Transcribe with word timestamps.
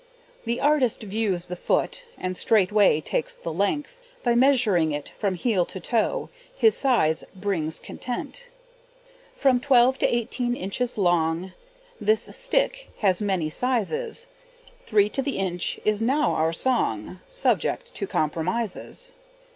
The 0.45 0.59
Artist 0.59 1.03
views 1.03 1.45
the 1.45 1.55
foot, 1.55 2.05
And 2.17 2.35
straightway 2.35 3.01
takes 3.01 3.35
the 3.35 3.53
length, 3.53 4.01
By 4.23 4.33
measuring 4.33 4.93
it 4.93 5.11
from 5.19 5.35
heel 5.35 5.63
to 5.65 5.79
toe, 5.79 6.31
His 6.55 6.75
size 6.75 7.23
brings 7.35 7.79
content. 7.79 8.47
From 9.37 9.59
twelve 9.59 9.99
to 9.99 10.07
eighteen 10.11 10.55
inches 10.55 10.97
long 10.97 11.51
This 11.99 12.35
stick 12.35 12.89
has 13.01 13.21
many 13.21 13.51
sizes; 13.51 14.25
Three 14.87 15.07
to 15.09 15.21
the 15.21 15.37
inch 15.37 15.79
is 15.85 16.01
now 16.01 16.31
our 16.31 16.51
song, 16.51 17.19
Subject 17.29 17.93
to 17.93 18.07
compromises. 18.07 19.13